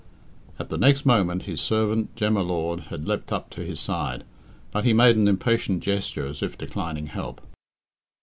At 0.57 0.69
the 0.69 0.79
next 0.79 1.05
moment 1.05 1.43
his 1.43 1.61
servant, 1.61 2.15
Jem 2.15 2.33
y 2.33 2.41
Lord, 2.41 2.79
had 2.89 3.07
leapt 3.07 3.31
up 3.31 3.51
to 3.51 3.61
his 3.63 3.79
side, 3.79 4.23
but 4.71 4.83
he 4.83 4.93
made 4.93 5.15
an 5.15 5.27
impatient 5.27 5.83
gesture 5.83 6.25
as 6.25 6.41
if 6.41 6.57
declining 6.57 7.05
help. 7.05 7.39